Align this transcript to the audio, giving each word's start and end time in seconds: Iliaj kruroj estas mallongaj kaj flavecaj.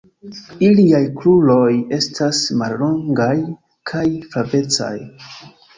Iliaj 0.67 1.01
kruroj 1.19 1.67
estas 1.99 2.41
mallongaj 2.63 3.31
kaj 3.95 4.07
flavecaj. 4.35 4.95